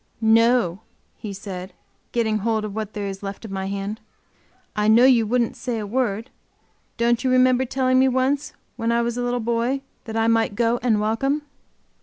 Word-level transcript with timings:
"No," 0.23 0.79
he 1.15 1.31
said, 1.31 1.73
getting 2.11 2.39
hold 2.39 2.65
of 2.65 2.73
what 2.73 2.93
there 2.93 3.05
is 3.05 3.21
left 3.21 3.45
of 3.45 3.51
my 3.51 3.67
hand. 3.67 3.99
"I 4.75 4.87
know 4.87 5.05
you 5.05 5.27
wouldn't 5.27 5.55
say 5.55 5.77
a 5.77 5.85
word. 5.85 6.31
Don't 6.97 7.23
you 7.23 7.29
remember 7.29 7.65
telling 7.65 7.99
me 7.99 8.07
once 8.07 8.53
when 8.77 8.91
I 8.91 9.03
was 9.03 9.15
a 9.15 9.21
little 9.21 9.39
boy 9.39 9.81
that 10.05 10.17
I 10.17 10.25
might 10.27 10.55
go 10.55 10.79
and 10.81 10.99
welcome?" 10.99 11.43